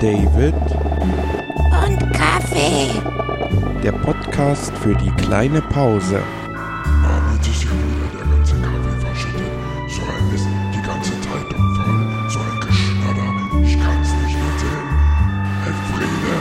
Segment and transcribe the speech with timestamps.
[0.00, 3.02] David und Kaffee.
[3.82, 6.22] Der Podcast für die kleine Pause.
[7.02, 9.50] Aber jetzt ist hier wieder der ganze Kaffee verschüttet.
[9.88, 12.30] So ein Mist, die ganze Zeitung voll.
[12.30, 13.28] So ein Geschnatter,
[13.64, 14.88] ich kann's nicht erzählen.
[15.66, 16.34] Elfriede,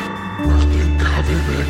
[0.46, 1.68] mach den Kaffee weg.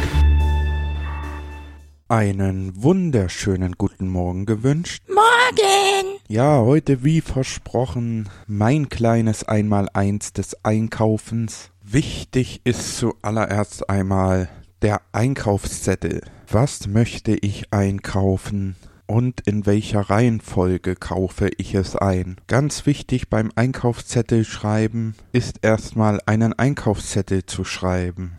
[2.10, 5.04] Einen wunderschönen guten Morgen gewünscht.
[5.08, 6.20] Morgen.
[6.28, 11.72] Ja, heute wie versprochen mein kleines Einmaleins des Einkaufens.
[11.90, 14.50] Wichtig ist zuallererst einmal
[14.82, 16.20] der Einkaufszettel.
[16.52, 18.76] Was möchte ich einkaufen?
[19.06, 22.42] Und in welcher Reihenfolge kaufe ich es ein?
[22.48, 28.38] Ganz wichtig beim Einkaufszettel schreiben ist erstmal einen Einkaufszettel zu schreiben.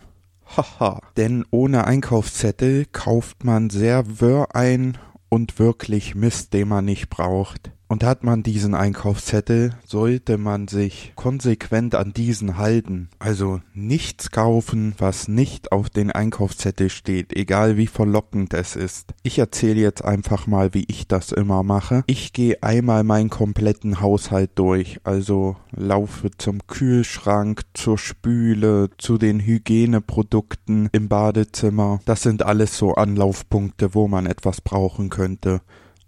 [0.55, 7.09] Haha, denn ohne Einkaufszettel kauft man sehr wirr ein und wirklich Mist, den man nicht
[7.09, 7.71] braucht.
[7.91, 13.09] Und hat man diesen Einkaufszettel, sollte man sich konsequent an diesen halten.
[13.17, 19.15] Also nichts kaufen, was nicht auf den Einkaufszettel steht, egal wie verlockend es ist.
[19.23, 22.03] Ich erzähle jetzt einfach mal, wie ich das immer mache.
[22.05, 29.39] Ich gehe einmal meinen kompletten Haushalt durch, also laufe zum Kühlschrank, zur Spüle, zu den
[29.39, 32.01] Hygieneprodukten im Badezimmer.
[32.05, 35.61] Das sind alles so Anlaufpunkte, wo man etwas brauchen könnte.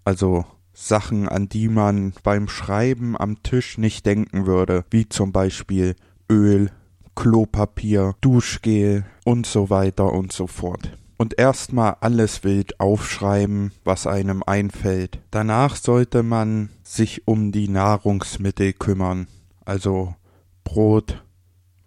[0.06, 0.46] Also
[0.88, 5.96] Sachen, an die man beim Schreiben am Tisch nicht denken würde, wie zum Beispiel
[6.30, 6.72] Öl,
[7.16, 10.98] Klopapier, Duschgel und so weiter und so fort.
[11.18, 15.20] Und erstmal alles wild aufschreiben, was einem einfällt.
[15.30, 19.28] Danach sollte man sich um die Nahrungsmittel kümmern,
[19.64, 20.16] also
[20.64, 21.24] Brot,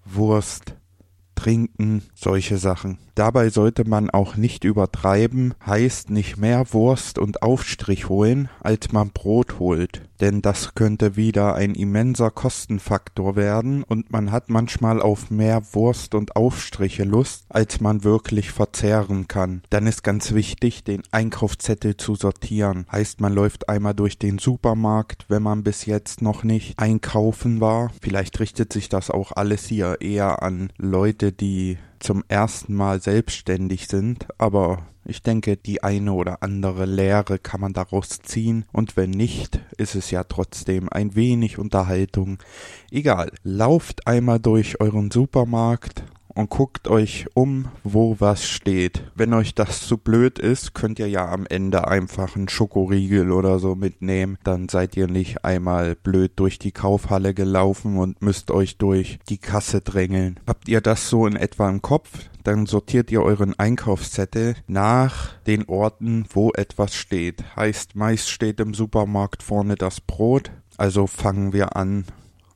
[0.05, 0.77] Wurst,
[1.35, 2.99] Trinken, solche Sachen.
[3.15, 9.11] Dabei sollte man auch nicht übertreiben, heißt nicht mehr Wurst und Aufstrich holen, als man
[9.11, 10.03] Brot holt.
[10.25, 16.15] Denn das könnte wieder ein immenser Kostenfaktor werden und man hat manchmal auf mehr Wurst
[16.15, 19.61] und Aufstriche Lust, als man wirklich verzehren kann.
[19.69, 22.87] Dann ist ganz wichtig, den Einkaufszettel zu sortieren.
[22.91, 27.91] Heißt, man läuft einmal durch den Supermarkt, wenn man bis jetzt noch nicht einkaufen war.
[28.01, 33.89] Vielleicht richtet sich das auch alles hier eher an Leute, die zum ersten Mal selbstständig
[33.89, 39.11] sind, aber ich denke, die eine oder andere Lehre kann man daraus ziehen und wenn
[39.11, 42.39] nicht, ist es ja trotzdem ein wenig Unterhaltung.
[42.91, 46.05] Egal, lauft einmal durch euren Supermarkt
[46.35, 49.05] und guckt euch um, wo was steht.
[49.15, 53.59] Wenn euch das zu blöd ist, könnt ihr ja am Ende einfach einen Schokoriegel oder
[53.59, 54.39] so mitnehmen.
[54.45, 59.39] Dann seid ihr nicht einmal blöd durch die Kaufhalle gelaufen und müsst euch durch die
[59.39, 60.41] Kasse drängeln.
[60.47, 62.11] Habt ihr das so in etwa im Kopf?
[62.43, 67.57] Dann sortiert ihr euren Einkaufszettel nach den Orten, wo etwas steht.
[67.57, 70.51] Heißt, meist steht im Supermarkt vorne das Brot.
[70.77, 72.05] Also fangen wir an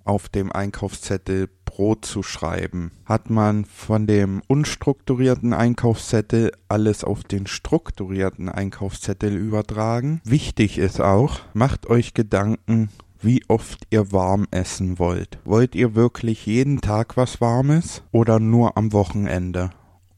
[0.05, 2.91] auf dem Einkaufszettel Brot zu schreiben.
[3.05, 10.21] Hat man von dem unstrukturierten Einkaufszettel alles auf den strukturierten Einkaufszettel übertragen?
[10.25, 12.89] Wichtig ist auch, macht euch Gedanken,
[13.21, 15.39] wie oft ihr warm essen wollt.
[15.45, 19.71] Wollt ihr wirklich jeden Tag was Warmes oder nur am Wochenende?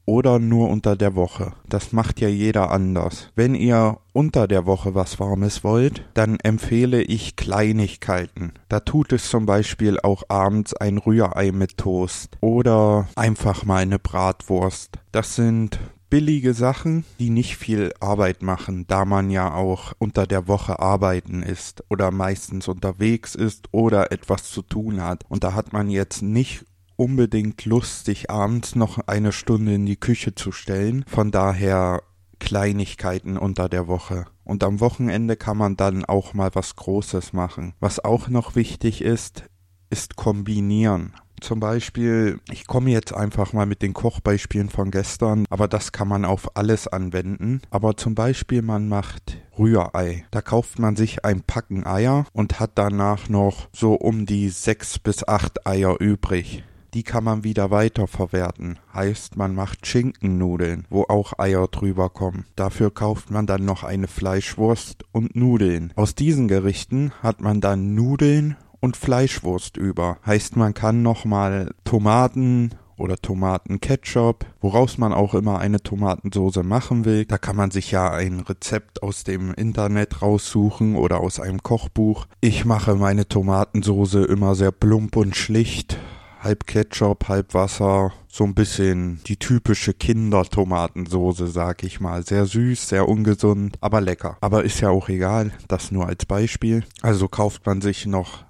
[0.05, 1.53] Oder nur unter der Woche.
[1.67, 3.29] Das macht ja jeder anders.
[3.35, 8.53] Wenn ihr unter der Woche was Warmes wollt, dann empfehle ich Kleinigkeiten.
[8.69, 13.99] Da tut es zum Beispiel auch abends ein Rührei mit Toast oder einfach mal eine
[13.99, 14.97] Bratwurst.
[15.11, 15.79] Das sind
[16.11, 21.41] billige Sachen, die nicht viel Arbeit machen, da man ja auch unter der Woche arbeiten
[21.41, 25.23] ist oder meistens unterwegs ist oder etwas zu tun hat.
[25.29, 26.65] Und da hat man jetzt nicht
[27.01, 31.03] unbedingt Lust, sich abends noch eine Stunde in die Küche zu stellen.
[31.07, 32.03] Von daher
[32.37, 34.25] Kleinigkeiten unter der Woche.
[34.43, 37.73] Und am Wochenende kann man dann auch mal was Großes machen.
[37.79, 39.45] Was auch noch wichtig ist,
[39.89, 41.15] ist kombinieren.
[41.39, 46.07] Zum Beispiel, ich komme jetzt einfach mal mit den Kochbeispielen von gestern, aber das kann
[46.07, 47.61] man auf alles anwenden.
[47.71, 50.23] Aber zum Beispiel, man macht Rührei.
[50.29, 54.99] Da kauft man sich ein Packen Eier und hat danach noch so um die sechs
[54.99, 56.63] bis acht Eier übrig
[56.93, 58.79] die kann man wieder weiterverwerten.
[58.93, 62.45] Heißt, man macht Schinkennudeln, wo auch Eier drüber kommen.
[62.55, 65.93] Dafür kauft man dann noch eine Fleischwurst und Nudeln.
[65.95, 70.17] Aus diesen Gerichten hat man dann Nudeln und Fleischwurst über.
[70.25, 77.25] Heißt, man kann nochmal Tomaten oder Tomatenketchup, woraus man auch immer eine Tomatensoße machen will.
[77.25, 82.27] Da kann man sich ja ein Rezept aus dem Internet raussuchen oder aus einem Kochbuch.
[82.41, 85.97] Ich mache meine Tomatensoße immer sehr plump und schlicht
[86.41, 92.25] halb Ketchup, halb Wasser, so ein bisschen die typische Kindertomatensoße, sag ich mal.
[92.25, 94.37] Sehr süß, sehr ungesund, aber lecker.
[94.41, 96.83] Aber ist ja auch egal, das nur als Beispiel.
[97.01, 98.43] Also kauft man sich noch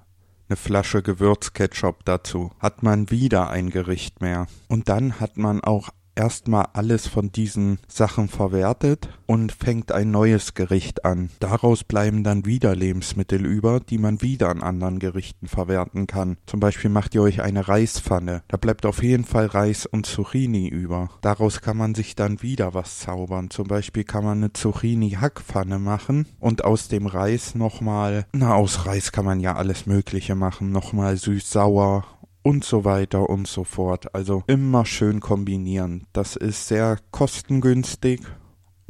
[0.49, 2.51] eine Flasche Gewürzketchup dazu.
[2.59, 4.47] Hat man wieder ein Gericht mehr.
[4.67, 5.89] Und dann hat man auch
[6.21, 11.31] erstmal alles von diesen Sachen verwertet und fängt ein neues Gericht an.
[11.39, 16.37] Daraus bleiben dann wieder Lebensmittel über, die man wieder an anderen Gerichten verwerten kann.
[16.45, 18.43] Zum Beispiel macht ihr euch eine Reispfanne.
[18.49, 21.09] Da bleibt auf jeden Fall Reis und Zucchini über.
[21.21, 23.49] Daraus kann man sich dann wieder was zaubern.
[23.49, 29.11] Zum Beispiel kann man eine Zucchini-Hackpfanne machen und aus dem Reis nochmal, na aus Reis
[29.11, 32.05] kann man ja alles Mögliche machen, nochmal süß-sauer
[32.43, 34.13] und so weiter und so fort.
[34.15, 36.07] Also immer schön kombinieren.
[36.13, 38.21] Das ist sehr kostengünstig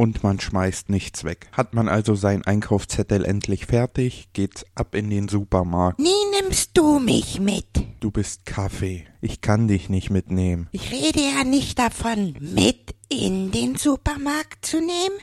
[0.02, 1.48] und man schmeißt nichts weg.
[1.52, 6.00] Hat man also seinen Einkaufszettel endlich fertig, geht's ab in den Supermarkt.
[6.00, 6.10] Nie
[6.42, 7.68] nimmst du mich mit.
[8.00, 9.06] Du bist Kaffee.
[9.22, 10.70] Ich kann dich nicht mitnehmen.
[10.72, 15.20] Ich rede ja nicht davon, mit in den Supermarkt zu nehmen,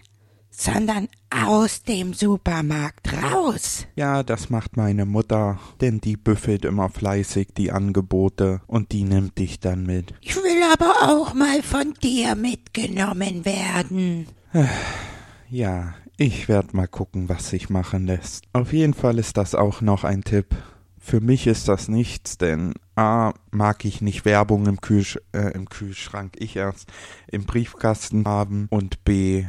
[0.59, 3.87] sondern aus dem Supermarkt raus.
[3.95, 9.39] Ja, das macht meine Mutter, denn die büffelt immer fleißig die Angebote und die nimmt
[9.39, 10.15] dich dann mit.
[10.21, 14.27] Ich will aber auch mal von dir mitgenommen werden.
[15.51, 18.45] Ja, ich werd mal gucken, was sich machen lässt.
[18.53, 20.55] Auf jeden Fall ist das auch noch ein Tipp.
[20.99, 25.71] Für mich ist das nichts, denn A mag ich nicht Werbung im, Kühlsch äh, im
[25.71, 26.93] Kühlschrank, ich erst
[27.29, 29.47] im Briefkasten haben und B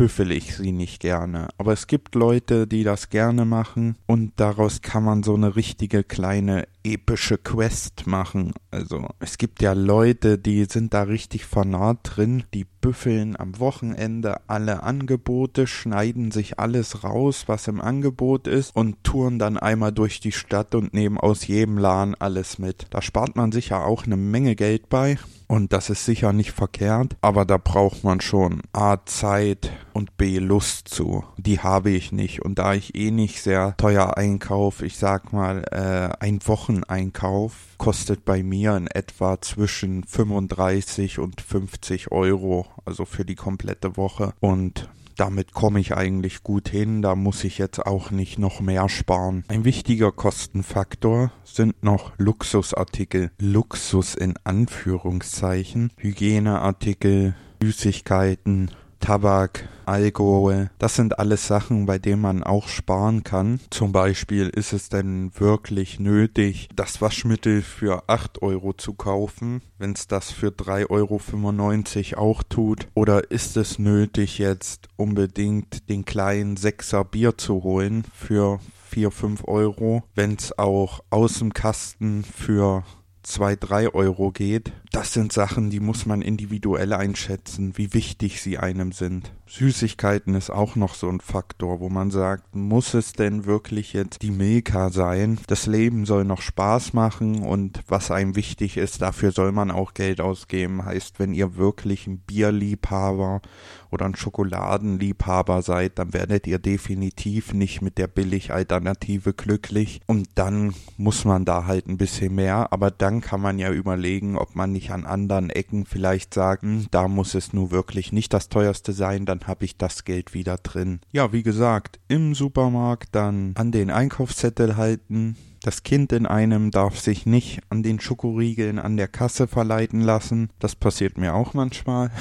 [0.00, 1.48] büffel ich sie nicht gerne.
[1.58, 6.04] Aber es gibt Leute, die das gerne machen und daraus kann man so eine richtige
[6.04, 8.54] kleine epische Quest machen.
[8.70, 14.40] Also es gibt ja Leute, die sind da richtig vernarrt drin, die büffeln am Wochenende
[14.46, 20.20] alle Angebote, schneiden sich alles raus, was im Angebot ist und touren dann einmal durch
[20.20, 22.86] die Stadt und nehmen aus jedem Laden alles mit.
[22.88, 25.18] Da spart man sich ja auch eine Menge Geld bei.
[25.46, 30.38] Und das ist sicher nicht verkehrt, aber da braucht man schon A Zeit und B
[30.38, 31.24] Lust zu.
[31.36, 32.42] Die habe ich nicht.
[32.42, 38.24] Und da ich eh nicht sehr teuer einkaufe, ich sag mal, äh, ein Wocheneinkauf kostet
[38.24, 44.32] bei mir in etwa zwischen 35 und 50 Euro, also für die komplette Woche.
[44.40, 44.88] Und
[45.20, 49.44] damit komme ich eigentlich gut hin, da muss ich jetzt auch nicht noch mehr sparen.
[49.48, 53.30] Ein wichtiger Kostenfaktor sind noch Luxusartikel.
[53.38, 55.92] Luxus in Anführungszeichen.
[55.98, 58.70] Hygieneartikel, Süßigkeiten,
[59.00, 63.58] Tabak, Alkohol, das sind alles Sachen, bei denen man auch sparen kann.
[63.70, 69.92] Zum Beispiel ist es denn wirklich nötig, das Waschmittel für 8 Euro zu kaufen, wenn
[69.94, 72.86] es das für 3,95 Euro auch tut?
[72.94, 78.60] Oder ist es nötig, jetzt unbedingt den kleinen Sechser Bier zu holen für
[78.90, 82.84] 4, 5 Euro, wenn es auch aus dem Kasten für
[83.22, 88.58] zwei, drei Euro geht, das sind Sachen, die muss man individuell einschätzen, wie wichtig sie
[88.58, 89.32] einem sind.
[89.46, 94.22] Süßigkeiten ist auch noch so ein Faktor, wo man sagt, muss es denn wirklich jetzt
[94.22, 95.40] die Milka sein?
[95.48, 99.94] Das Leben soll noch Spaß machen und was einem wichtig ist, dafür soll man auch
[99.94, 100.84] Geld ausgeben.
[100.84, 103.42] Heißt, wenn ihr wirklich ein Bierliebhaber
[103.90, 110.00] oder ein Schokoladenliebhaber seid, dann werdet ihr definitiv nicht mit der Billig-Alternative glücklich.
[110.06, 112.72] Und dann muss man da halt ein bisschen mehr.
[112.72, 116.86] Aber dann kann man ja überlegen, ob man nicht an anderen Ecken vielleicht sagt, hm,
[116.92, 120.58] da muss es nur wirklich nicht das teuerste sein, dann habe ich das Geld wieder
[120.58, 121.00] drin.
[121.10, 127.00] Ja, wie gesagt, im Supermarkt dann an den Einkaufszettel halten, das Kind in einem darf
[127.00, 130.48] sich nicht an den Schokoriegeln an der Kasse verleiten lassen.
[130.60, 132.12] Das passiert mir auch manchmal.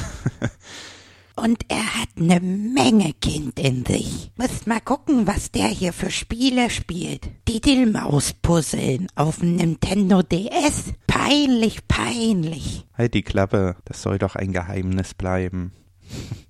[1.41, 4.29] Und er hat eine Menge Kind in sich.
[4.35, 7.29] Müsst mal gucken, was der hier für Spiele spielt.
[7.47, 10.93] Diddlemaus-Puzzeln auf dem Nintendo DS.
[11.07, 12.85] Peinlich, peinlich.
[12.93, 15.71] Halt die Klappe, das soll doch ein Geheimnis bleiben.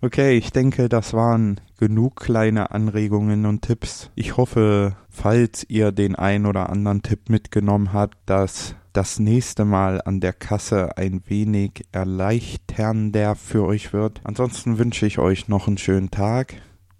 [0.01, 4.11] Okay, ich denke, das waren genug kleine Anregungen und Tipps.
[4.15, 10.01] Ich hoffe, falls ihr den ein oder anderen Tipp mitgenommen habt, dass das nächste Mal
[10.01, 14.21] an der Kasse ein wenig erleichternder für euch wird.
[14.23, 16.55] Ansonsten wünsche ich euch noch einen schönen Tag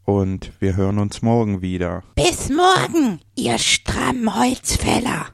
[0.05, 2.03] und wir hören uns morgen wieder.
[2.15, 5.27] Bis morgen, ihr strammen Holzfäller.